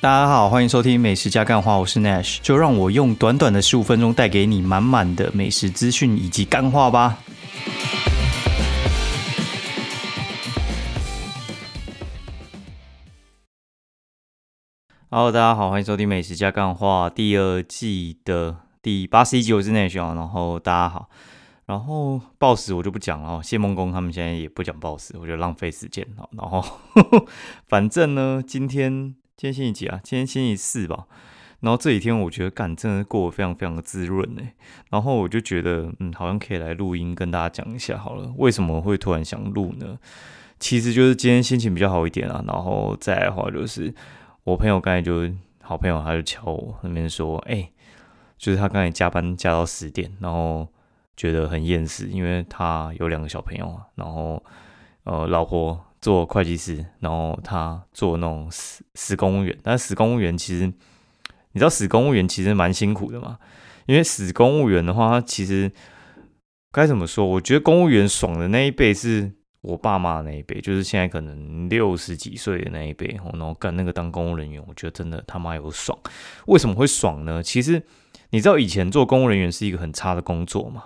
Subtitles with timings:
[0.00, 7.18] 大家好，欢迎收听《美食加干话》，我是 Nash，就让我用短短的十五分钟带给你满满的美食资讯以及干话吧。
[15.10, 20.14] Hello，大家好，欢迎收听《美食加干话》第二季的第八十一集，我是 Nash 啊。
[20.14, 21.10] 然后大家好，
[21.66, 26.22] 然后 Boss 我就不讲了，谢梦工他们现在也不讲 Boss，我觉得浪费时间啊。
[26.36, 26.64] 然后
[27.66, 29.16] 反正呢，今天。
[29.38, 30.00] 今天星期几啊？
[30.02, 31.06] 今天星期四吧。
[31.60, 34.42] 然后这几天我觉得干真的过得非常非常的滋润呢。
[34.90, 38.34] 然后我就觉得，嗯，好像可以来录音跟大家讲一下好了。
[38.36, 39.96] 为什么会突然想录呢？
[40.58, 42.42] 其实就是今天心情比较好一点啊。
[42.48, 43.94] 然后再来的话，就是
[44.42, 47.70] 我朋友刚才就好朋友他就敲我那边说，哎，
[48.36, 50.66] 就是他刚才加班加到十点，然后
[51.16, 54.42] 觉得很厌世，因为他有两个小朋友啊，然后
[55.04, 55.84] 呃，老婆。
[56.00, 59.56] 做会计师，然后他做那种死死公务员。
[59.62, 63.38] 但死公务员其实，你知道死公务员其实蛮辛苦的嘛？
[63.86, 65.72] 因为死公务员的话，他其实
[66.70, 67.26] 该怎么说？
[67.26, 69.32] 我觉得公务员爽的那一辈是
[69.62, 75.98] 我爸妈那一辈，就是现在可能六十几岁的那一辈，然后干那个当公务人员，我觉得真的他妈有爽。
[76.46, 77.42] 为什么会爽呢？
[77.42, 77.82] 其实
[78.30, 80.84] 你知道以前做公务人员是一个很差的工作嘛？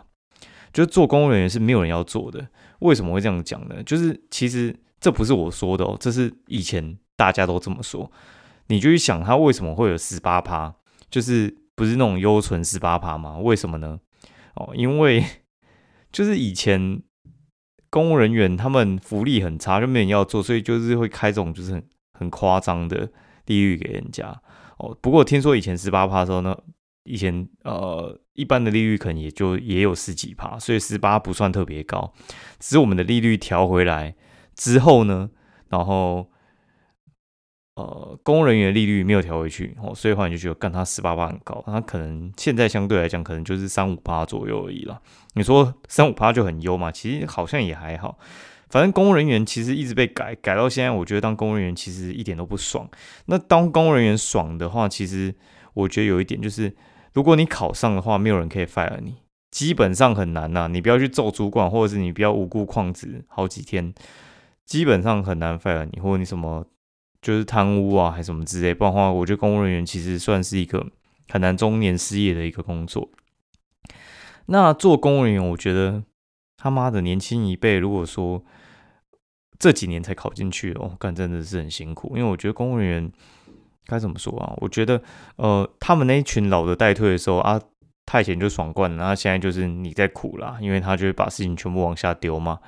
[0.73, 2.47] 就是做公务人员是没有人要做的。
[2.79, 3.83] 为什么会这样讲呢？
[3.83, 4.75] 就是其实。
[5.03, 8.09] 这不是我说的哦，这是以前大家都这么说。
[8.69, 10.73] 你就去想，他为什么会有十八趴？
[11.11, 13.37] 就是不是那种优存十八趴吗？
[13.37, 13.99] 为什么呢？
[14.55, 15.25] 哦，因为
[16.13, 17.03] 就是以前
[17.91, 21.85] 公务人员他们福利很差，就没人要做，所以就是会开这种就是很
[22.17, 23.11] 很夸张的
[23.47, 24.41] 利率给人家。
[24.79, 26.57] 哦，不过听说以前十八趴的时候呢，
[27.03, 32.13] 以前呃一般的利率可能也就也有十几趴，所以十八不算特别高。
[32.61, 34.15] 只是我们的利率调回来。
[34.55, 35.31] 之后呢，
[35.69, 36.31] 然后
[37.75, 45.01] 呃，公务人员利率没有调回去哦，所以话你就觉得干他十八八很高，他可能现在相对来讲可能就是三五八左右而已了。
[45.35, 46.93] 你说三五八就很优嘛？
[46.93, 48.19] 其实好像也还好。
[48.69, 52.89] 反正公务人员其实一直被改，改到现在，我觉得当公务人员其实一点都不爽。
[53.27, 55.35] 那当公务人员爽的话，其实
[55.75, 56.75] 我觉得有一点就是，
[57.15, 59.17] 如果你考上的话，没有人可以 fire 你，
[59.51, 60.69] 基本上很难呐。
[60.69, 63.95] 你不要去揍主管，或者是你不要无故旷职好几天。
[64.73, 66.65] 基本上很难 fire 你，或者你什么
[67.21, 68.73] 就是贪污啊，还是什么之类。
[68.73, 70.87] 不然的话，我觉得公务人员其实算是一个
[71.29, 73.11] 很难中年失业的一个工作。
[74.47, 76.03] 那做公务人员，我觉得
[76.57, 78.43] 他妈的年轻一辈，如果说
[79.59, 82.17] 这几年才考进去哦，干真的是很辛苦。
[82.17, 83.13] 因为我觉得公务人员
[83.85, 84.55] 该怎么说啊？
[84.57, 85.03] 我觉得
[85.37, 87.61] 呃，他们那一群老的代退的时候啊，
[88.07, 92.59] 他以前就爽惯了，然后现在就是你在苦啦，因为他就会把事情全部往下丢嘛，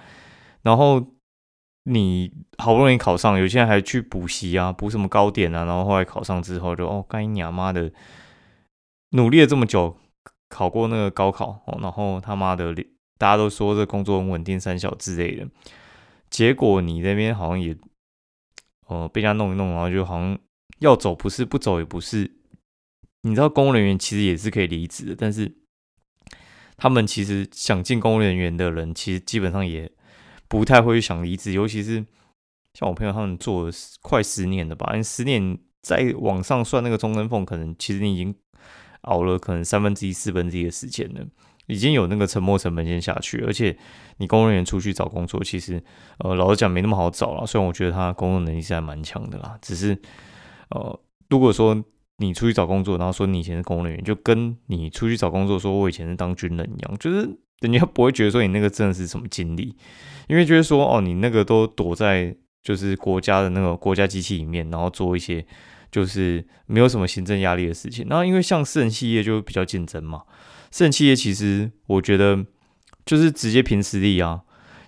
[0.60, 1.02] 然后。
[1.86, 7.92] 你好不容易考上，有些人还去补习啊，补什么高点啊，然后后来考上之后就哦，该你妈的，
[9.10, 9.98] 努力了这么久，
[10.48, 12.74] 考过那个高考，然后他妈的，
[13.18, 15.46] 大家都说这工作很稳定、三小之类的，
[16.30, 17.76] 结果你那边好像也，
[18.86, 20.38] 呃，被人家弄一弄，然后就好像
[20.78, 22.32] 要走不是，不走也不是，
[23.22, 25.54] 你知道公务人员其实也是可以离职的，但是
[26.78, 29.92] 他们其实想进公务人员的人，其实基本上也。
[30.48, 32.04] 不太会想离职，尤其是
[32.74, 33.72] 像我朋友他们做了
[34.02, 38.34] 快十年的吧，因为十年在网上算那个中跟缝，可能其实你已经
[39.02, 41.24] 熬了可能三分之一、四分之一的时间了，
[41.66, 43.76] 已经有那个沉没成本先下去，而且
[44.18, 45.82] 你公务员出去找工作，其实
[46.18, 47.46] 呃老实讲没那么好找了。
[47.46, 50.00] 虽然我觉得他工作能力是还蛮强的啦，只是
[50.70, 51.84] 呃如果说
[52.18, 57.28] 你出去找工作，然后说你以前是公务员，就跟你出去找工作说我以前是当军人一样，就是
[57.60, 59.76] 人家不会觉得说你那个真的是什么经历。
[60.26, 65.44] 因为就是说，哦，你那个都躲在就是国家的那个国家机器里面，然后做一些
[65.92, 68.06] 就是没有什么行政压力的事情。
[68.08, 70.22] 然后因为像私人企业就比较竞争嘛，
[70.70, 72.42] 私人企业其实我觉得
[73.04, 74.40] 就是直接凭实力啊。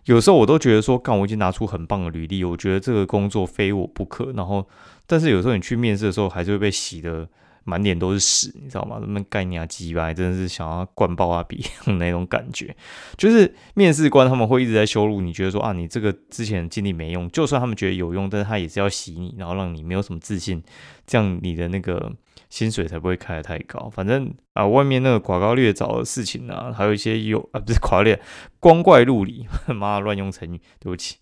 [0.07, 4.33] 有时候我都觉得说，干我已经拿出很棒的履历，我觉得这个工作非我不可。
[4.33, 4.67] 然后，
[5.07, 7.29] 但是有时候你去面试的时候，还是会被洗的。
[7.67, 8.99] 满脸都是屎，你知道吗？
[8.99, 11.63] 他们概念啊、鸡巴，真的是想要灌爆啊鼻
[11.99, 12.75] 那种感觉。
[13.19, 17.29] 就是面试官他们会一直在羞辱你，觉得说啊，你这个之前的经历没用。
[17.31, 20.63] 就算他们觉得有用，但是他也是要洗你，然后让你没有什么自信，
[21.07, 22.13] 这样你的那个
[22.49, 23.91] 薪水才不会开得太高。
[23.91, 28.21] 反正啊，外面那个广告略找的事情啊，还有一些有啊，不是夸劣，
[28.61, 29.47] 光怪陆离。
[29.75, 31.17] 妈乱用成语，对不起。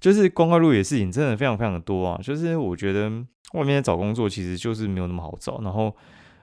[0.00, 2.20] 就是光怪陆离的事情真的非常非常的多啊。
[2.22, 3.10] 就是我觉得。
[3.52, 5.96] 外面找工作其实就是没有那么好找，然后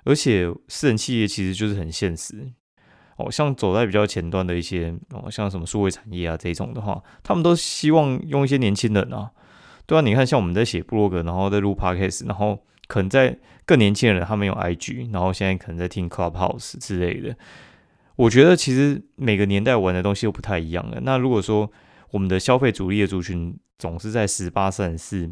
[0.05, 2.49] 而且私人企业其实就是很现实
[3.17, 9.29] 哦，像走在比较前端的一些哦，像什么数位产业啊这种的话，他们都希望用一些年轻人啊，
[9.85, 12.57] 对啊，你看像我们在写部落格，然后在录 podcast，然后。
[12.85, 17.35] 可能在更年轻的人，他们用 IG，然后现在可能在听 Clubhouse 之类的。
[18.17, 20.99] 我觉得其实每个年代玩的东西都不太一样的。
[21.01, 21.71] 那如果说
[22.13, 25.31] 我们的消费主力的族群总是在十八、三十四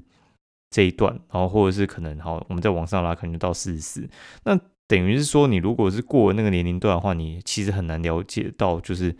[0.71, 4.09] 这一段，然后或者是可能好，我们在往上拉，可能到四十四，
[4.45, 9.15] 那等于是说，你如果是过了那个年龄段的话，你其实很难了解到就是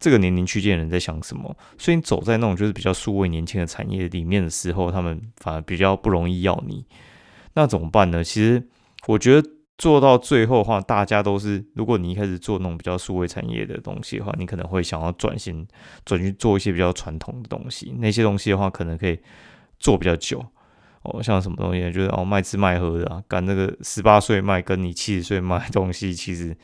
[0.00, 1.56] 这个年龄区间的人在想什么。
[1.78, 6.84] 所以你走在那种就是比较数位年轻的产业里面的时候，他们反而比较不容易要你。
[7.54, 8.24] 那怎么办呢？
[8.24, 8.68] 其实
[9.06, 9.53] 我觉得。
[9.76, 15.66] 做到最后的话，大家都是，如果你一开始做那种比较数位产业的东西的话，你可能会想要转型，
[16.04, 17.92] 转去做一些比较传统的东西。
[17.98, 19.18] 那些东西的话，可能可以
[19.80, 20.44] 做比较久。
[21.02, 26.56] 哦，像什么东西，就是哦卖吃卖喝的啊，干那个十八岁卖跟你七十岁卖东西，其实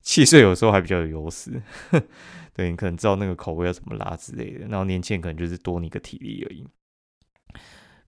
[0.00, 1.62] 七岁有时候还比较有优势。
[2.56, 6.66] 对你可能知道那个口味要怎么拉之类的，然后年轻人可能就是多你个体力而已。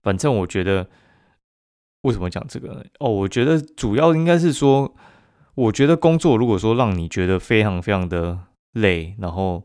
[0.01, 0.89] 反正我觉得。
[2.01, 2.83] 为什么讲这个呢？
[2.99, 4.95] 哦，我觉得主要应该是说，
[5.53, 8.39] 我觉得工作如果说让你觉得非常非常的
[8.73, 9.63] 累，然后，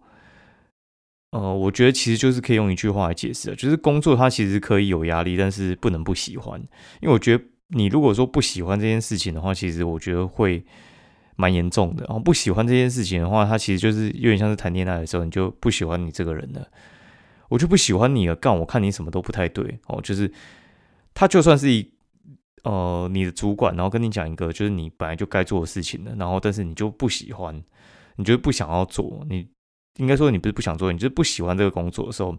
[1.31, 6.61] 呃，我觉得其实就是可以用一句话来解释的，就是工作它其实可以有压力，但是不能不喜欢。
[7.00, 10.62] 因为我觉得你如果说不喜欢这件事情的话，其实我觉得会
[11.37, 12.05] 蛮严重的。
[12.05, 16.69] 然后不喜欢这件事情的话，它其实就是有点像是谈恋爱的时候，你就不喜欢你这个人了，
[17.49, 18.37] 我就不喜欢你了。
[18.37, 20.31] 干，我看你什么都不太对哦，就是
[21.15, 21.95] 他就算是一。
[22.66, 27.62] 呃，你的主管，然后跟你讲一个就是你本来就该做的事情的，然后但是你就不喜欢，
[28.16, 29.46] 你就不想要做，你
[29.98, 32.36] 应该说你不是不想做，你就是不喜欢这个工作的时候，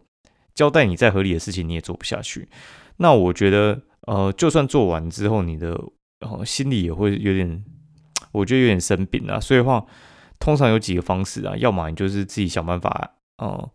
[0.53, 2.49] 交代你再合理的事情你也做不下去。
[2.97, 5.79] 那我觉得，呃，就算做完之后，你的
[6.19, 7.63] 呃心里也会有点，
[8.33, 9.39] 我觉得有点生病啊。
[9.39, 9.85] 所以话，
[10.39, 13.71] 通常有几个方式啊，要么你就是自己想办法，哦。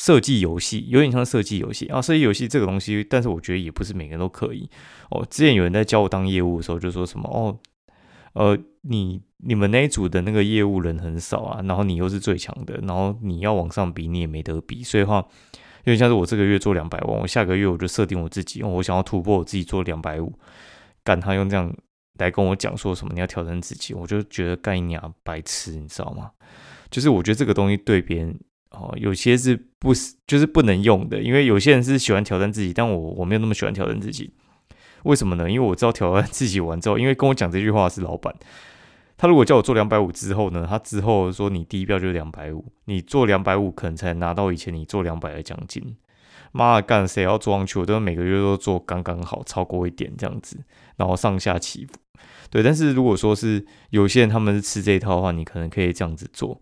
[0.00, 4.66] 设计游戏有点像设计游戏啊，设计游戏这个东西，但是我觉得也不是每个人都可以
[5.10, 5.26] 哦。
[5.28, 7.58] 之前有人在教我当业务的时候，就说什么哦，
[8.32, 14.82] 呃，你你们那一组的那个业务人很少啊，然后你又是最强的，然后你要往上比，你也没得比。
[14.82, 15.16] 所以话，
[15.84, 20.32] 有点像是我这个月做两百万，我下个月我就设定我自己，我想要突破我自己做两百五，
[21.04, 21.70] 干他用这样
[22.18, 26.30] 来跟我讲说什么你要挑战自己，我就觉得干你娘白痴，你知道吗？
[26.90, 28.40] 就是我觉得这个东西对别人。
[28.70, 29.92] 哦，有些是不，
[30.26, 34.32] 就是不能用的，因为有些人是喜欢挑战自己，但我我没有那么喜欢挑战自己。
[35.04, 35.50] 为什么呢？
[35.50, 38.34] 因为我知道挑战自己完之后，因为跟我讲这句话是老板，
[39.16, 45.96] 他如果叫我做两百五之后呢，他之后说你第一标就是两百五，你做两百五可能才拿到以前你做两百的奖金。
[46.52, 50.58] 妈的，干谁要做上去，我都每个月都做刚刚好，超过一点这样子，
[50.96, 51.92] 然后上下起伏。
[52.50, 56.60] 对，但是如果说是有些人他们是吃这一套的话，你可能可以这样子做。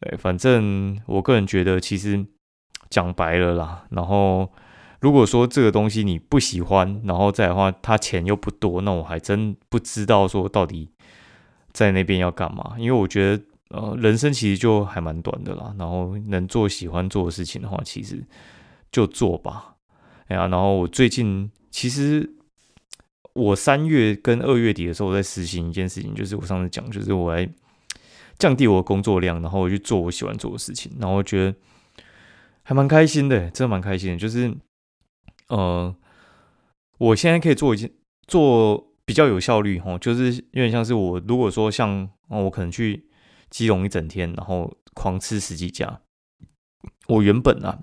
[0.00, 2.24] 对，反正我个人觉得，其实
[2.88, 3.84] 讲白了啦。
[3.90, 4.48] 然后，
[5.00, 10.92] 如果说这个东西你不喜欢，然后再的话，他钱又不多，那我还真不知道说到底
[11.72, 12.76] 在那边要干嘛。
[12.78, 15.74] 因为我觉得，呃，人生其实就还蛮短的啦。
[15.76, 18.24] 然后能做喜欢做的事情的话，其实
[18.92, 19.74] 就做吧。
[20.28, 22.36] 哎呀，然后我最近其实
[23.32, 27.48] 我三月跟二月底的时候，我在实行一件事情，就是我上次讲，就是我来。
[28.38, 31.58] 降低我的工作量，然后我去做我喜欢做的事情，然后我觉得
[32.62, 34.16] 还蛮开心的，真的蛮开心的。
[34.16, 34.54] 就是，
[35.48, 35.94] 呃，
[36.98, 37.90] 我现在可以做一件
[38.26, 43.08] 做比较有效率哈，就是有点像是我如果说像哦我可能去
[43.50, 46.00] 基隆一整天，然后狂吃十几家，
[47.08, 47.80] 我原本啊，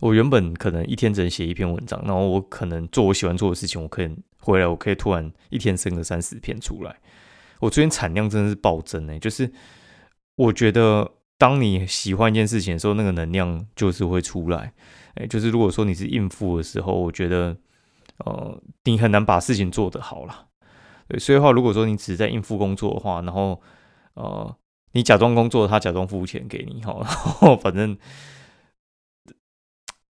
[0.00, 7.00] 我原本可能一天只能写一篇文章，然后我可能做我喜欢做的事情，我可以回来，我可以突然一天生个三四篇出来。
[7.62, 9.52] 我最近产量真的是暴增诶，就是
[10.34, 14.72] 我觉得当你喜欢一件事情的时候，那个能量就是会出来。
[15.14, 17.56] 诶，就是如果说你是应付的时候，我觉得
[18.24, 20.48] 呃你很难把事情做得好了。
[21.06, 23.62] 对，所以话如果说你只是在应付工作的话，然后
[24.14, 24.56] 呃
[24.90, 27.96] 你假装工作，他假装付钱给你哈，然后反正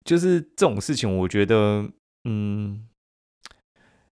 [0.04, 1.90] 就是这种事情，我觉得
[2.24, 2.88] 嗯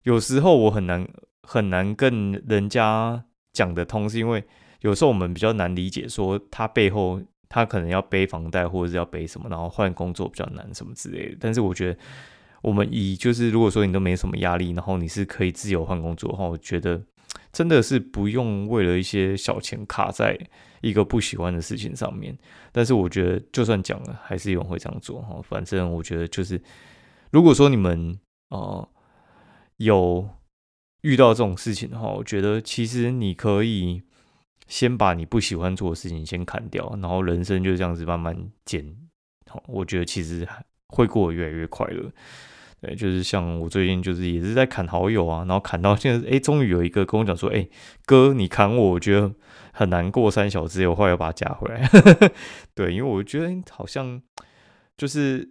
[0.01, 1.07] 有时候我很难。
[1.49, 3.23] 很难跟人家
[3.53, 4.43] 讲得通，是因为
[4.81, 11.37] 有时候我们比较难理解，说他背后他可能要背房贷，或者是要背什么，然后换工作比较难什么之类的。
[11.39, 11.99] 但是我觉得，
[12.61, 17.01] 我们以就是如果说你都没什么压力，然后你是可以自由换工作的话，我觉得
[17.53, 20.37] 真的是不用为了一些小钱卡在
[20.81, 22.37] 一个不喜欢的事情上面。
[22.73, 25.39] 但是我觉得，就算讲了，还是有人会这样做哈。
[25.41, 26.61] 反正我觉得就是，
[27.31, 28.85] 如果说你们呃
[29.77, 30.27] 有。
[31.01, 34.01] 遇到这种事情的话，我觉得其实你可以
[34.67, 38.35] 先把你不喜欢做的事情先砍掉，然后人生就这样子慢慢
[38.65, 38.95] 减。
[39.47, 40.47] 好，我觉得其实
[40.87, 42.11] 会过得越来越快乐。
[42.79, 47.67] 对，就是像我最近就是也是在砍好友啊，然后砍到现在，哎，终于有一个跟我讲说，哎，
[48.05, 49.33] 哥，你砍我，我觉得
[49.71, 51.89] 很难过三小时，我后来要把它加回来。
[52.75, 54.21] 对，因为我觉得好像
[54.95, 55.49] 就是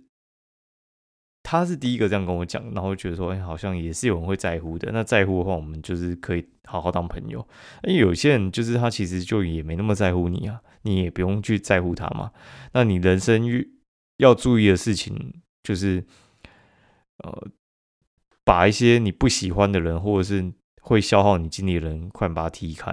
[1.49, 4.91] 他是第一个这样跟我讲，然后觉得说，哎，好像也是有人会在乎的。
[4.93, 7.47] 那在乎的话，我们就是可以好好当朋友。
[7.85, 12.33] 因为有些人就是他其实就也没那么在乎你啊，你也不用去在乎他嘛。
[12.73, 13.79] 那你人生遇
[14.17, 16.05] 要注意的事情就是。
[17.25, 17.49] 呃，
[18.45, 22.91] 把一些你不喜欢的人，或者是会消耗你精力的人，快把他踢开，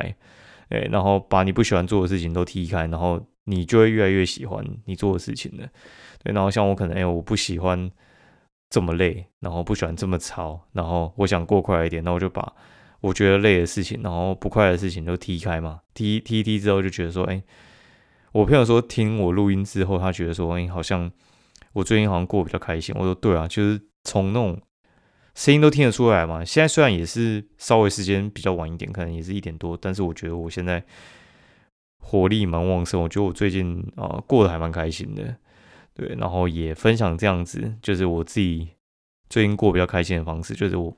[0.69, 5.67] 哎，然后把你不喜欢做的事情都踢开，然后你就会越来越喜欢你做的事情了。
[6.23, 7.91] 对，然后像我可能，哎，我不喜欢
[8.73, 12.51] 这么累，然后不喜欢这么吵，然后我想过快一点，那我就把
[13.01, 17.43] 我觉得累的事情，然后不快的事情都踢开嘛，踢踢踢之后就觉得说，哎，
[18.31, 21.11] 我朋友说听我录音之后，他觉得说，哎，好像
[21.73, 22.95] 我最近好像过比较开心。
[22.97, 23.79] 我说对啊，就是。
[24.05, 24.59] 从那种
[25.33, 26.43] 声音都听得出来嘛。
[26.43, 30.83] 现在虽然也是稍微时间比较晚一点，可能也是一点多，但是我觉得我现在
[31.99, 33.01] 活力蛮旺盛。
[33.01, 35.33] 我觉得我最近啊过得还蛮开心的，
[35.93, 36.15] 对。
[36.19, 38.69] 然后也分享这样子，就是我自己
[39.29, 40.97] 最近过比较开心的方式，就是我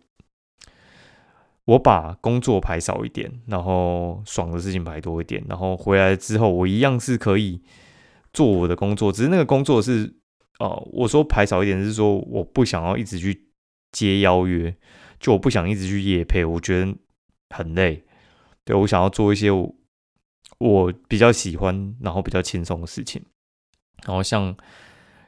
[1.66, 7.62] 我把工作排少一点，然后爽的事情排多一点，然后回来之后我一样是可以
[8.34, 10.16] 做我的工作，只是那个工作是。
[10.58, 13.50] 哦，我说排少一点是说我不想要一直去
[13.92, 14.74] 接邀约，
[15.20, 16.96] 就我不想一直去夜配，我觉得
[17.50, 18.06] 很累。
[18.64, 19.76] 对我想要做一些我
[20.60, 23.22] 我比较喜欢，然后比较轻松的事情。
[24.06, 24.56] 然后像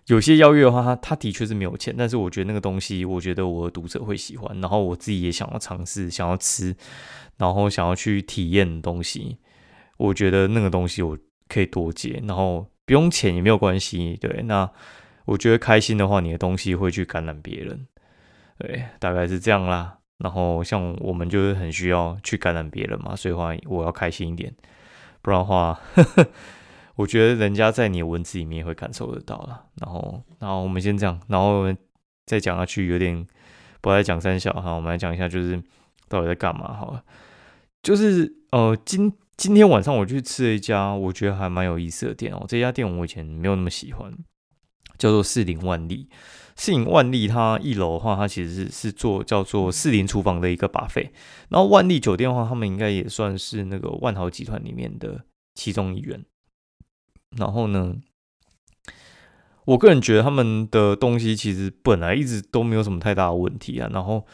[0.07, 6.75] 有些邀约的话，他他的确是没有钱，但是我觉得那个东西，我觉得我的读者会喜欢，然后我自己也想要尝试，想要吃，
[7.37, 9.37] 然后想要去体验的东西，
[9.97, 14.17] 我觉得那个东西我可以多接，然后不用钱也没有关系。
[14.19, 14.69] 对，那。
[15.27, 17.85] 我觉得开心的话，你的东西会去感染别人，
[18.59, 19.97] 对，大概是这样啦。
[20.19, 24.55] 然后像我们就是很需要去感染别人嘛，所以话我要开心一点，
[25.21, 25.77] 不然的话，
[26.97, 29.63] 我觉得人家在你的文字里面会感受得到了。
[29.79, 31.77] 然后，然后我们先这样，然后我们
[32.25, 33.25] 再讲下去有点
[33.79, 35.63] 不爱讲三小哈，我们来讲一下就是
[36.09, 37.01] 到底在干嘛好了。
[37.81, 44.11] 就是呃，今今天晚上我去吃了一家我觉得还蛮有意思的店哦，这家店我以前没有那么喜欢。
[44.97, 46.09] 叫做四零万利，
[46.55, 51.13] 四零万利，它一楼的话，它其实是是做叫做四零厨房的一个把费。
[51.49, 55.23] 然后万利酒店的话，他们应该也算是那个万豪集团里面的
[55.53, 56.25] 其中一员。
[57.35, 57.95] 然后呢，
[59.65, 63.89] 我个人觉得他们的东西其实本来一直都没有什么太大的问题啊。
[63.91, 64.25] 然后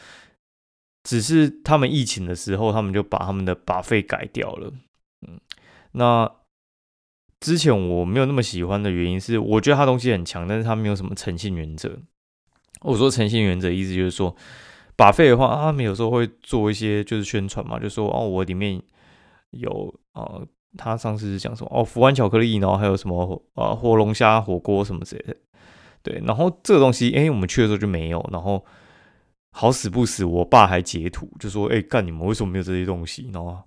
[1.02, 4.72] 只是他们疫情的时候，他们就把他们的把费改掉了。
[5.26, 5.40] 嗯，
[5.92, 6.30] 那。
[7.40, 11.98] 之前我没有那么喜欢的原因是，我觉得他东西很强，但是他没有什么诚信原则。
[12.80, 14.34] 我说诚信原则意思就是说，
[14.96, 18.82] 把费的话，他们有时候会做一些就是宣传嘛，就说哦，我里面
[19.50, 20.46] 有呃，
[20.76, 25.36] 他上次是讲什么哦，福安巧克力，然后还有什么呃，火龙虾火锅什么之类的。
[26.02, 28.64] 对，然后这个东西，哎，我们去的时候就没有，然后
[29.52, 33.30] 好死不死，我爸还截图就说，哎，干你们为什么没有这些东西？
[33.32, 33.58] 然后。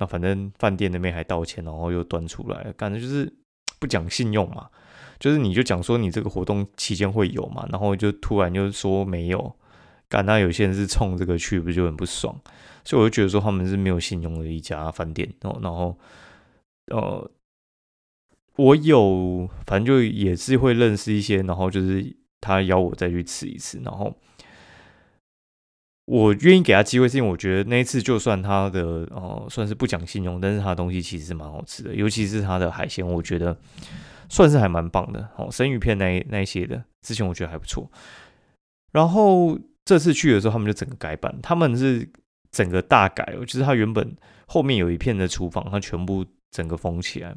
[0.00, 3.28] 那反正饭店那边还道歉，然后又端出来，感觉就是
[3.80, 4.68] 不讲信用嘛。
[5.18, 9.52] 就是你就讲说你这个活动期间会有嘛，然后就突然就说没有，
[10.08, 12.38] 感到有些人是冲这个去，不就很不爽。
[12.84, 15.28] 所以我就觉得说他们是没有信用的一家饭店。
[15.40, 15.98] 然后，然后，
[16.86, 17.30] 呃，
[18.56, 24.16] 我有反正就也是会认识一些，然后就是他邀我再去吃一次，然后。
[26.10, 33.54] 我愿意给他机会，是因为我觉得那一次就算他的呃算是不讲信用，但是他的东西其实蛮好吃的，尤其是他的海鲜，我觉得
[34.30, 35.28] 算是还蛮棒的。
[35.36, 37.90] 哦，生鱼片那那些的，之前我觉得还不错。
[38.90, 42.06] 然后这次去的时候，他们就整个改版，他们是
[42.50, 44.14] 整个大改哦，就是他原本
[44.46, 47.34] 后面有一片的厨房，他全部整个封起来，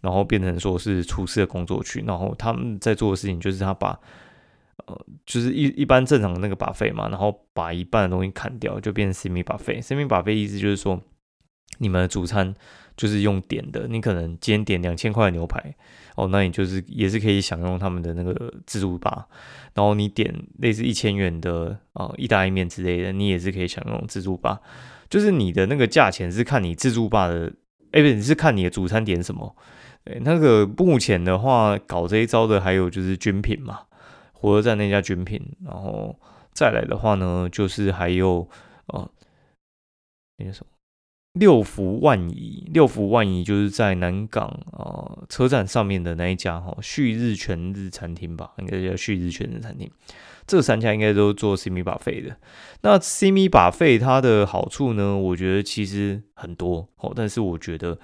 [0.00, 3.96] 然后变成说是厨师的工作区，然后他们在做的事情就是他把。
[4.86, 9.80] 呃，就是一一般正常的那个把费嘛，然后把一半的东西砍掉，就变成四米把费。
[9.80, 11.00] 四米把费意思就是说，
[11.78, 12.54] 你们的主餐
[12.96, 15.74] 就是用点的，你可能今天点两千块的牛排，
[16.16, 19.26] 哦，那你就是也是可以享用他们的那个自助吧。
[19.74, 24.60] 然后你点类似一千元的啊意大利面之类的，你也是可以享用自助吧。
[25.10, 27.52] 就是你的那个价钱是看你自助吧的，
[27.92, 29.54] 哎，不是，是看你的主餐点什么。
[30.04, 33.80] 对，那个目前的话搞这一招的还有就是军品嘛。
[34.32, 36.14] 火车站那家军品，然后
[36.52, 38.46] 再来的话呢，就是还有
[38.88, 39.10] 呃
[40.36, 40.70] 那个什么
[41.34, 49.90] 六福万怡，六福万怡就是在南港啊车站上面的那一家哈旭日全日餐厅吧，应该叫旭日全日餐厅。
[50.46, 52.36] 这三家应该都做 C 米把费的。
[52.82, 55.16] 那 C 米把费它的好处呢？
[55.16, 57.98] 我觉得其实很多哦，但是我觉得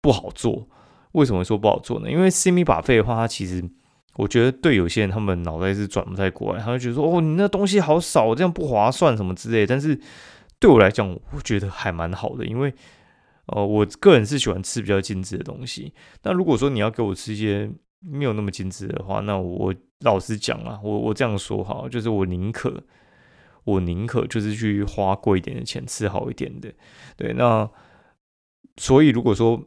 [0.00, 0.68] 不好做。
[1.12, 2.10] 为什么说不好做呢？
[2.10, 3.64] 因为 C 米把费的话，它其实
[4.16, 9.66] 我觉得对有些人他们脑袋是转不太过来，他就觉得说哦，你那东西好少，这样不划算什么之类。
[9.66, 9.98] 但是
[10.62, 12.72] 对我来讲，我觉得还蛮好的，因为
[13.46, 15.92] 呃，我个人是喜欢吃比较精致的东西。
[16.22, 22.80] 那如果说你要给我吃一些没有那么精致的话，那我老实讲啊，我我这样说哈，就是我宁可
[23.64, 26.72] 我宁可就是去花贵一点的钱吃好一点的，
[27.16, 27.32] 对。
[27.32, 27.68] 那
[28.76, 29.60] 所以如果说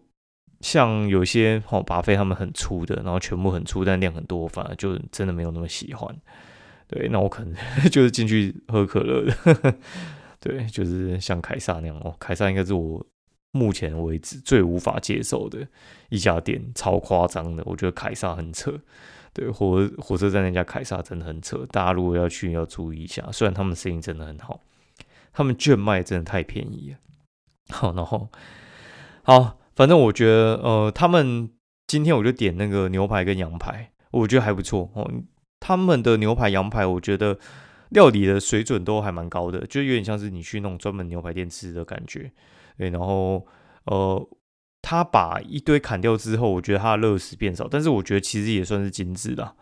[0.61, 6.15] 像有些好巴菲他们很粗的，然后全部很粗，但量很多，反而就真的没有那么喜欢。
[6.87, 7.53] 对，那我可能
[7.91, 9.75] 就是进去喝可乐的，
[10.45, 13.03] 对，就是像凯撒那样哦，凯撒应该是我。
[13.51, 15.65] 目前为止最无法接受的
[16.09, 18.77] 一家店，超夸张的，我觉得凯撒很扯。
[19.31, 23.25] 对，火火车站那家凯撒真的很扯，大家如果要去要注意一下。
[23.31, 24.59] 虽然他们生意真的很好，
[25.31, 26.97] 他们券卖真的太便宜了。
[27.73, 28.27] 好，然后
[29.23, 31.49] 好，反正我觉得呃，他们
[31.87, 35.09] 今天我就点那个牛排跟羊排，我觉得还不错哦。
[35.61, 37.39] 他们的牛排、羊排，我觉得
[37.95, 42.31] 料理的水准都还蛮高的，就有点像是你去那种专门牛排店吃的感觉。
[42.77, 43.43] 对，然后
[43.85, 44.29] 呃，
[44.81, 49.55] 他把一堆砍掉之后，我觉得他的肉食变少，但是我觉得其实也算是精致啦。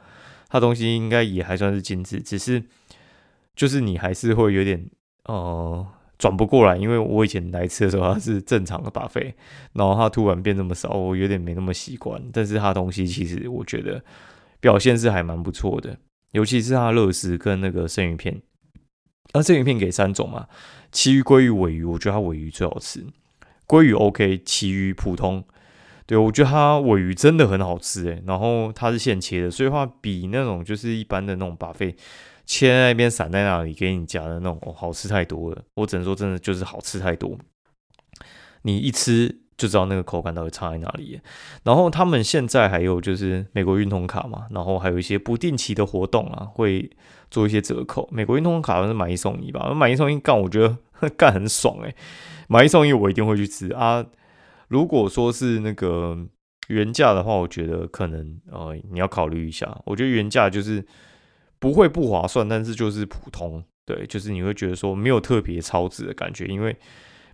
[0.49, 2.61] 他东西应该也还算是精致，只是
[3.55, 4.83] 就是你还是会有点
[5.25, 5.85] 呃
[6.17, 9.35] 转不过来，因为我以前来吃的时候它是正常的把费，
[9.73, 12.21] 然后它突然变那么少，我有点没那么习惯。
[12.31, 14.03] 但是它东西其实我觉得
[14.59, 15.97] 表现是还蛮不错的，
[16.33, 18.41] 尤其是它乐食跟那个生鱼片。
[19.33, 20.47] 那生鱼片给三种嘛，
[20.91, 23.03] 其余鲑鱼、尾鱼，我觉得它尾鱼最好吃。
[23.65, 25.43] 鲑鱼 OK，其余普通。
[26.05, 31.95] 对我觉得它尾鱼真的很好吃诶，然后它是现切的，所以话比那种就是一般的那种把费
[32.45, 35.63] 切在那边散在那里给你夹的那种哦好吃太多了。
[35.75, 37.37] 我只能说真的就是好吃太多，
[38.63, 41.19] 你一吃就知道那个口感到底差在哪里。
[41.63, 46.89] 然后他们现在还有就是美国运通卡嘛，然后还有一些不定期的活动啊会。
[47.33, 49.73] 做一些折扣，美国运通卡是买一送一吧？
[49.73, 50.77] 买一送一干，我觉得
[51.17, 51.95] 干很爽诶。
[52.47, 54.05] 买一送一我一定会去吃啊。
[54.67, 56.15] 如果说是那个
[56.67, 59.75] 原价的话，我觉得可能呃你要考虑一下。
[59.85, 60.85] 我觉得原价就是
[61.57, 66.45] 不会不划算，但是就是普通，对，就是你会觉得说没有特别超值的感觉。
[66.45, 66.77] 因为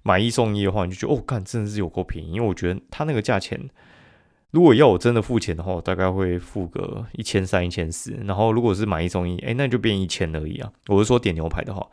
[0.04, 2.34] 买一送一的话，你就觉得哦，干真的是有够便宜。
[2.34, 3.70] 因为我觉得它那个价钱。
[4.52, 8.20] 如果要我真的付钱的话，我大概会付个一千三、一千四。
[8.26, 10.72] 然后如果是买一送一，哎，那就变一千而已啊。
[10.88, 11.88] 我是说点牛排的话，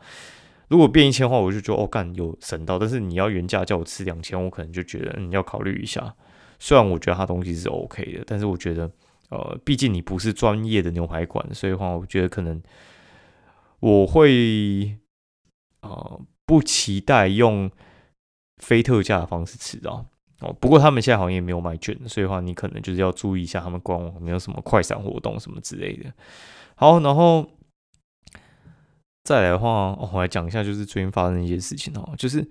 [0.67, 2.79] 如果变一千的话，我就觉得哦，干有省到。
[2.79, 6.15] 但是你要原价叫我吃两千，我可能就觉得你要考虑一下。
[6.57, 8.89] 虽然我觉得它东西是 OK 的，但是我觉得
[9.29, 12.59] 呃，毕竟你不是专业的牛排馆，所以话我觉得可能
[13.79, 14.97] 我会
[15.81, 17.69] 呃不期待用
[18.57, 20.05] 非特价的方式吃到。
[20.39, 26.13] 哦，不过他们现在好像也没有卖券，所以的话你可能就是要注意一下他们官网没有什么快闪活动什么之类的。
[26.75, 27.49] 好，然后
[29.23, 32.47] 再来的话，我来讲一下就是最近发生一些事情哦，就是，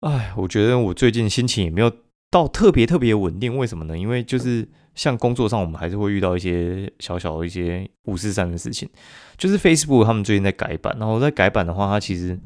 [0.00, 1.92] 哎，我觉得我最近心情也没有
[2.28, 3.96] 到特别特别稳定，为什么呢？
[3.96, 8.88] 因为就是像工作上，我们还是会遇到一些小小的一些五四三的事情，
[9.36, 12.36] 就是 Facebook 他们最近在改版，然后在改版的话，它其实。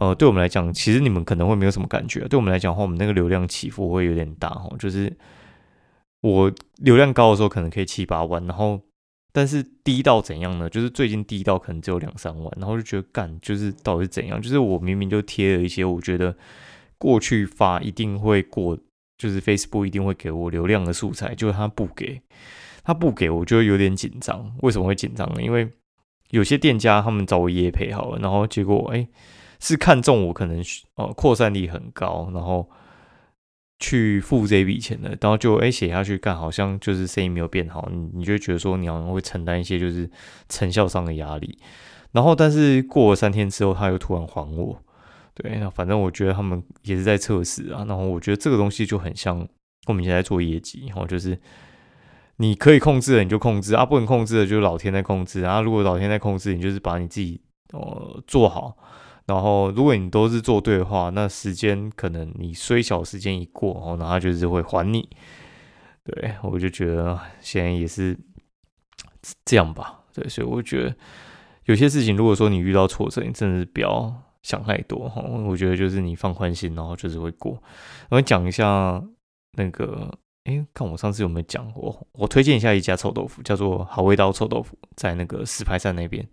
[0.00, 2.26] 呃，对我们来讲，其实你们可能会没有什么感觉。
[2.26, 4.68] 对我们来讲的话，我们那个流量起伏会有点大哈。
[4.76, 5.16] 就是
[6.20, 8.80] 我流量高的时候，可能可以七八万，然后
[9.32, 10.68] 但是低到怎样呢？
[10.68, 14.42] 就是最近低到可能只有两三万，然后就觉得干，就是到底是怎样？
[14.42, 16.36] 就是我明明就贴了一些，我觉得
[16.98, 18.76] 过去发一定会过，
[19.16, 22.20] 就是 Facebook 一定会给我流量的素材，就是他不给，
[22.82, 24.52] 他不给我就有点紧张。
[24.62, 25.40] 为什么会紧张呢？
[25.40, 25.70] 因为
[26.30, 29.06] 有些店家他们找我业配好了，然后结果哎。
[29.60, 30.62] 是看中我可能
[30.96, 32.68] 呃扩散力很高，然后
[33.78, 40.08] 去付这笔钱的，然后就哎写下去干，好像就是生意没有变好，你你就觉得说你好像会承担一些就是
[40.48, 41.58] 成效上的压力，
[42.12, 44.80] 然后但是过了三天之后他又突然还我，
[45.34, 49.46] 对，那反正我觉得他们也是在测试啊，然后我觉得这个东西就很像
[49.86, 51.38] 我们现在做业绩，然后就是
[52.36, 57.40] 你可以控制的你就控制啊，不能控制的就是老天在控制啊，如果老天在控制，你就是把你自己
[57.72, 58.76] 呃做好。
[59.26, 65.08] 然后，如果你都是做对的话，那时间可能你虽小，时间一过，哦，那他就是会还你。
[66.04, 68.14] 对我就觉得现在也是
[69.46, 70.00] 这样吧。
[70.12, 70.94] 对，所以我觉得
[71.64, 75.22] 有些事情，如果说你遇到挫折，你真的是不要想太多哈。
[75.22, 77.58] 我觉得就是你放宽心，然后就是会过。
[78.10, 79.02] 我讲一下
[79.56, 80.10] 那个
[80.44, 86.28] 哎，看我上次有没有讲过，我推荐一下一家臭豆腐，叫做好味道臭豆腐，在那个石牌山那边，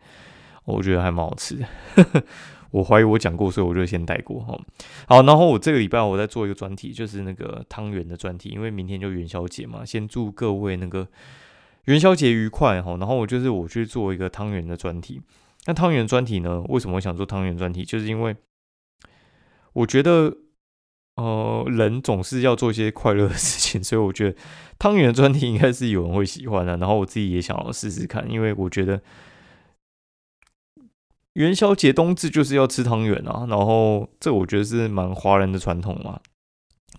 [0.65, 1.65] 我觉得还蛮好吃的。
[2.71, 4.57] 我怀疑我讲过，所以我就先带过哈。
[5.05, 11.05] 好，然后我这个礼拜我在做一个专题，就是那个汤圆的专题，因为明天就元宵节嘛，先祝各位那个
[11.85, 12.95] 元宵节愉快哈。
[12.97, 15.21] 然后我就是我去做一个汤圆的专题。
[15.65, 17.83] 那汤圆专题呢，为什么我想做汤圆专题？
[17.83, 18.35] 就是因为
[19.73, 20.37] 我觉得，
[21.17, 24.37] 呃，人总是要做一些快乐的事情，所以我觉得
[24.79, 26.77] 汤圆专题应该是有人会喜欢的。
[26.77, 29.01] 然后我自己也想要试试看，因为我觉得。
[31.33, 36.19] 元宵节冬至就是要吃汤圆啊，然后这我觉得是蛮华人的传统嘛。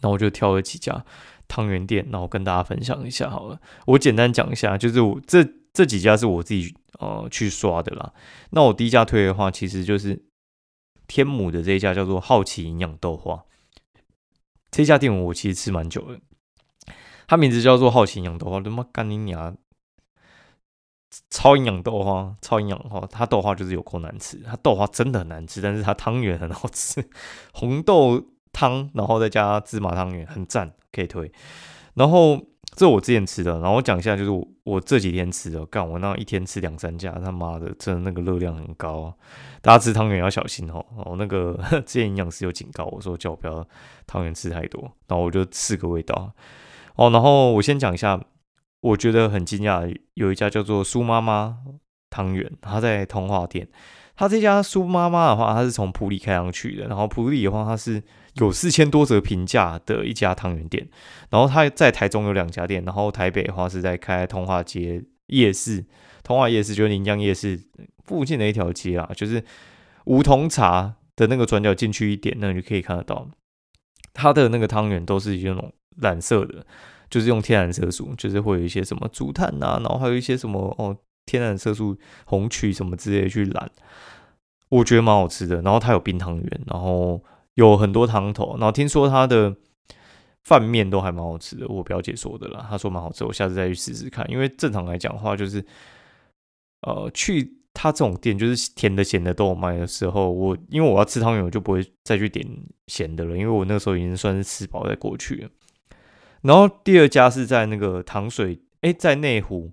[0.00, 1.04] 那我就挑了几家
[1.46, 3.60] 汤圆店，然后跟大家分享一下好了。
[3.86, 8.12] 我简单讲一下，就是我这这几家是我自己呃去刷的啦。
[8.50, 10.24] 那我第一家推的话，其实就是
[11.06, 13.44] 天母的这一家叫做好奇营养豆花。
[14.70, 16.18] 这家店我其实吃蛮久的，
[17.28, 19.56] 它名字叫做好奇营养豆花，他妈干你娘！
[21.28, 27.06] 超营养豆花，超营养哈，它豆花就是有够难吃，它豆花真的很难吃，但是它汤圆很好吃，
[27.52, 28.22] 红豆
[28.52, 31.30] 汤，然后再加芝麻汤圆，很赞，可以推。
[31.94, 32.40] 然后
[32.76, 39.14] 这我之前吃的，然后我讲一下，就是我我这几天吃的，干我那一天吃两三家，他妈的，真的那个热量很高，
[39.60, 40.82] 大家吃汤圆要小心哦。
[40.96, 43.66] 哦那个 之前营养师有警告我说，叫我不要
[44.06, 46.32] 汤圆吃太多，然后我就试个味道。
[46.94, 48.18] 哦，然后我先讲一下。
[48.82, 51.56] 我觉得很惊讶，有一家叫做苏妈妈
[52.10, 53.66] 汤圆，它在通化店。
[54.14, 56.86] 它这家苏妈妈的话，它是从普里开上去的。
[56.86, 58.02] 然后普里的话，它是
[58.34, 60.86] 有四千多则评价的一家汤圆店。
[61.30, 65.84] 然后它在台中有两家店，然后台北的话是在开通化街夜市，
[66.22, 67.58] 通化夜市就是临江夜市
[68.04, 69.42] 附近的一条街啊，就是
[70.04, 73.26] 梧桐茶的那个转角进去一点，那你就可以看得到
[74.12, 76.66] 它的那个汤圆都是那种染色的。
[77.12, 80.96] 就是用天然色素，就是会有一些什么竹炭呐，然后还有一些什么哦，
[81.26, 81.94] 天然色素
[82.24, 83.70] 红曲什么之类去染，
[84.70, 85.60] 我觉得蛮好吃的。
[85.60, 87.22] 然后它有冰汤圆，然后
[87.56, 89.54] 有很多汤头，然后听说它的
[90.42, 91.68] 饭面都还蛮好吃的。
[91.68, 94.26] 我表姐说的啦，她说蛮好吃，我下次再去试试看。
[94.30, 95.62] 因为正常来讲的话，就是
[96.80, 102.46] 呃，去他这种店，就是甜的咸的都有卖的时候，我因为我要吃汤圆，我就不会再去点
[102.86, 105.50] 咸的了，因为我那时候已经算是吃饱再过去了。
[106.42, 109.72] 然后第二家是在那个糖水，哎，在内湖，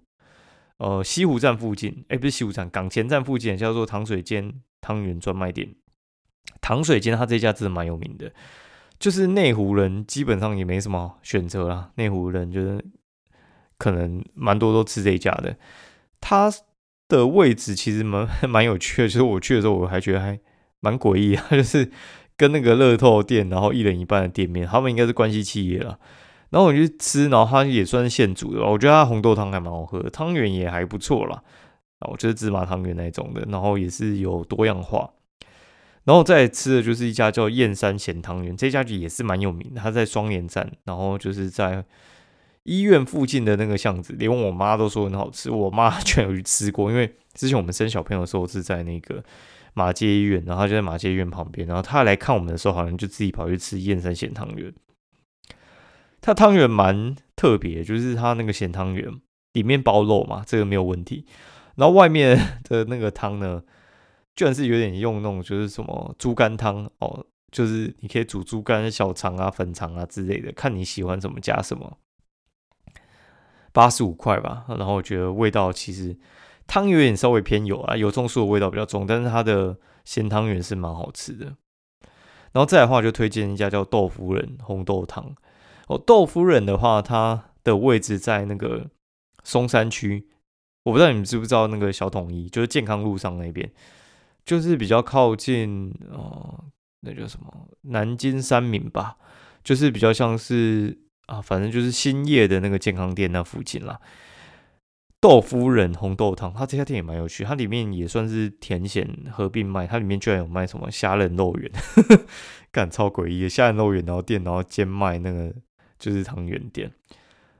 [0.78, 5.76] 呃，西湖站附近，哎，不是西湖站，港前站附近，叫做糖水间汤圆专卖店。
[6.62, 8.32] 糖水间，它这家真的蛮有名的，
[9.00, 11.92] 就是内湖人基本上也没什么选择啦。
[11.96, 12.84] 内湖人就是
[13.78, 15.58] 可能蛮多都吃这一家的。
[16.22, 16.52] 它
[17.08, 20.40] 的位置其实蛮 蛮有趣的，就是我去的时候我还觉得还
[20.82, 21.90] 蛮诡异啊，就是
[22.38, 26.00] 跟那个乐透店，然后一人一半的店面，他们应该是关系企业了。
[26.50, 31.44] 然后我去吃，然后它也算是现煮的，我觉得它红豆汤还蛮好喝，汤圆也还不错啦。
[32.00, 35.12] 啊，我觉得芝麻汤圆那种的，然后也是有多样化。
[36.06, 41.84] 然后再吃的就是一家叫燕山咸汤圆，这家也是蛮有名的，它在双连站，然后就是在
[42.64, 49.24] 医院附近的那个巷子，连我妈都说很好吃，我妈居然有去吃过，因为之前我们生小朋友的时候是在那个
[49.74, 54.74] 马街医院，然后就在马街医院旁边，然后她来看我们的时候，好像就自己跑去吃燕山咸汤圆。
[56.22, 59.10] 它汤圆蛮特别，就是它那个咸汤圆
[59.54, 61.26] 里面包肉嘛，这个没有问题。
[61.76, 63.64] 然后外面的那个汤呢，
[64.36, 71.98] 居然是有点用那种就是什么猪肝汤哦，就是你可以煮猪肝、小肠啊、粉肠啊之类的，看你喜欢什么加什么。
[73.72, 76.18] 八十五块吧，然后我觉得味道其实
[76.68, 81.46] 汤有点稍微偏油啊，油葱酥的味道比较重，但是它的咸汤圆是蛮好吃的。
[82.52, 85.34] 然后再来的话，就推荐一家叫豆夫人红豆汤。
[85.90, 88.92] 哦，豆夫人的话，它的位置在那个
[89.44, 90.28] 松山区，
[90.84, 93.72] 我不知道你们知不知道那个小统一，就是健康路上那边，
[94.46, 96.66] 就是比较靠近哦，
[97.02, 99.18] 那叫什么南京三明吧，
[99.64, 104.00] 就是比较像是啊，反正就是兴业的那个健康店那附近啦。
[105.20, 111.72] 豆夫人红豆汤，它这家店也蛮有趣，它里面也算是甜咸合并卖，它里面居然有卖什么虾仁肉圆，
[112.72, 115.52] 干超诡异的虾仁肉圆，然后店然后兼卖那个。
[116.00, 116.90] 就是汤圆店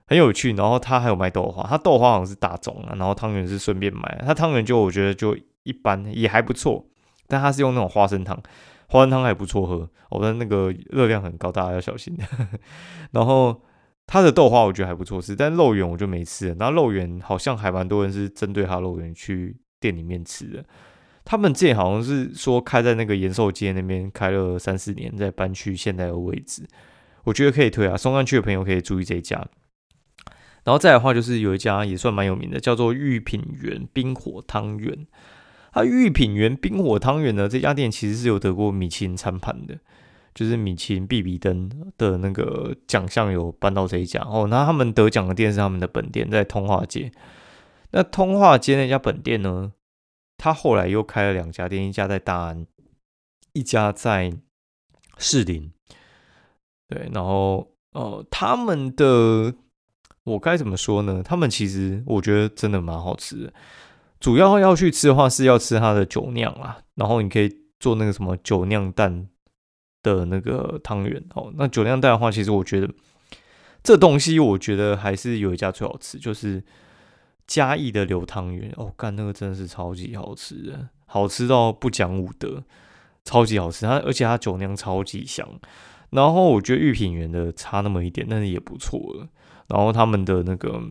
[0.08, 4.24] 很有趣，然后他还有卖豆花，他豆花好像是大众啊，然后汤圆是顺便买。
[4.26, 6.84] 他汤圆就我觉得就一般，也还不错，
[7.28, 8.42] 但他是用那种花生汤，
[8.88, 12.18] 花生汤还不错喝，我的那个热量很高，大家要小心。
[13.12, 13.62] 然后
[14.08, 16.56] 他的豆花我觉得还不错吃，但肉圆我就没吃。
[16.60, 20.66] 然后肉圆好像还蛮多人是针对他肉圆去店里面吃的。
[21.24, 26.68] 他们这好像是说开在那个延寿街那边开了三四年，再搬去现在的位置。
[27.30, 29.48] 我觉得可以推啊，松山区的朋友可以注意这一家，
[30.64, 35.08] 然后再的话，就是有一家也算蛮有名的，叫做玉品园冰火汤圆。
[35.72, 39.78] 它玉品园冰火汤圆呢，这家店其实是有得过米其林餐盘的，
[40.34, 44.48] 就是米其林必比登的那个奖项有搬到这一家哦。
[44.50, 47.12] 那他们得奖的店是他们的本店，在通化街。
[47.92, 49.74] 那通化街那家本店呢，
[50.38, 52.66] 他后来又开了两家店，一家在大安，
[53.54, 54.34] 一家在
[55.20, 55.72] 士林。
[56.90, 59.54] 对，然后呃，他们的。
[60.26, 61.24] 我该怎么说呢？
[61.24, 63.54] 他们其实我觉得真的蛮好吃的。
[64.20, 66.84] 主要要去吃的话，是要吃它的酒酿啦。
[66.96, 67.50] 然后你可以
[67.80, 69.28] 做那个什么酒酿蛋
[70.04, 71.52] 的那个汤圆哦。
[71.56, 72.88] 那酒酿蛋的话，其实我觉得
[73.82, 76.64] 这东西，我觉得还是有一家最好吃，就是
[77.48, 78.94] 嘉义的流汤圆哦。
[78.96, 82.64] 干那个真的是超级好吃的，好吃到不讲武德，
[83.24, 83.88] 超级好吃。
[83.88, 85.50] 它而且它酒酿超级香。
[86.12, 89.28] 然后我觉得玉品园的差那么一点，但是也不错了。
[89.68, 90.82] 然后他们的那个，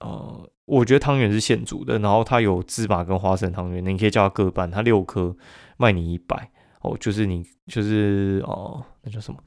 [0.00, 5.36] 呃，我觉得汤圆是现煮的，然后它有芝麻跟花生汤圆，你可以叫它各半，它六颗
[5.76, 6.50] 卖你一百
[6.80, 9.38] 哦，就是你就是哦，那叫什么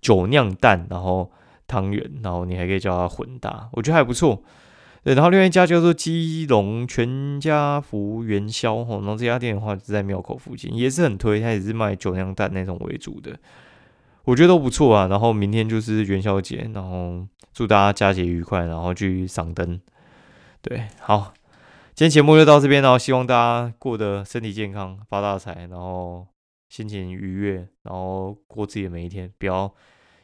[0.00, 1.30] 酒酿蛋，然后
[1.66, 4.42] 汤圆，然后你还可以叫它混搭，我觉得还不错。
[5.02, 13.36] 对，然后另外一家叫做基隆全家福元宵吼，然后这家店的话是在庙口附近，也是很推，它也是卖酒酿蛋那种为主的。
[14.24, 19.80] 我觉得都不错啊，然后明天就是元宵节，然后祝大家佳节愉快，然后去赏灯。
[20.60, 21.34] 对，好，
[21.92, 26.24] 今天节目就到这边后希望大家过得身体健康，发大财，然后
[26.68, 29.72] 心情愉悦，然后过自己的每一天，不要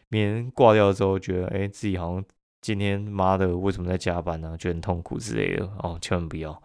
[0.08, 2.24] 明天挂掉之后觉得，哎，自己好像
[2.60, 4.56] 今天妈的为什么在加班呢？
[4.56, 6.62] 觉得很痛苦之类的哦，千万不要。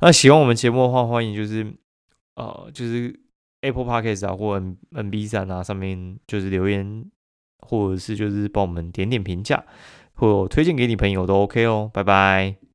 [0.00, 1.72] 那喜欢我们节目的话，欢迎就是
[2.34, 3.27] 呃，就是。
[3.60, 7.04] Apple Podcast 啊，或 N N B 三啊，上面就是留言，
[7.58, 9.64] 或者是就是帮我们点点评价，
[10.14, 12.67] 或推荐给你朋友都 OK 哦，拜拜。